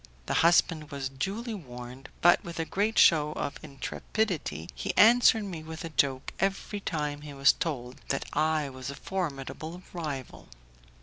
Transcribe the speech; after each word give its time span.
The 0.25 0.33
husband 0.41 0.89
was 0.89 1.09
duly 1.09 1.53
warned, 1.53 2.09
but, 2.21 2.43
with 2.43 2.59
a 2.59 2.65
great 2.65 2.97
show 2.97 3.33
of 3.33 3.59
intrepidity, 3.61 4.67
he 4.73 4.97
answered 4.97 5.43
with 5.63 5.85
a 5.85 5.89
joke 5.89 6.33
every 6.39 6.79
time 6.79 7.21
he 7.21 7.35
was 7.35 7.53
told 7.53 7.97
that 8.07 8.25
I 8.33 8.67
was 8.67 8.89
a 8.89 8.95
formidable 8.95 9.83
rival. 9.93 10.49